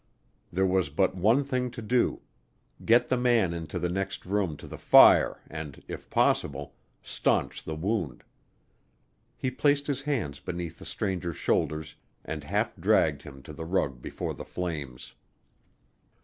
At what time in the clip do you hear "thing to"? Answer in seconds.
1.43-1.79